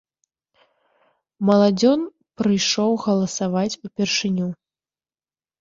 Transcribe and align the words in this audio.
Маладзён 1.49 1.99
прыйшоў 2.41 2.91
галасаваць 3.07 3.79
упершыню. 3.89 4.47